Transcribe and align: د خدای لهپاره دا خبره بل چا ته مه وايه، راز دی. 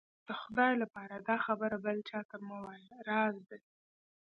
د 0.27 0.29
خدای 0.41 0.73
لهپاره 0.81 1.15
دا 1.29 1.35
خبره 1.45 1.77
بل 1.85 1.97
چا 2.09 2.19
ته 2.29 2.37
مه 2.47 2.57
وايه، 2.63 2.93
راز 3.09 3.35
دی. 3.49 3.61